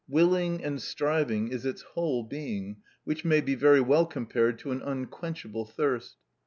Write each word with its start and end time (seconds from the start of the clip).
Willing 0.09 0.63
and 0.63 0.81
striving 0.81 1.49
is 1.49 1.63
its 1.63 1.83
whole 1.83 2.23
being, 2.23 2.77
which 3.03 3.23
may 3.23 3.39
be 3.39 3.53
very 3.53 3.81
well 3.81 4.07
compared 4.07 4.57
to 4.57 4.71
an 4.71 4.81
unquenchable 4.81 5.65
thirst. 5.65 6.15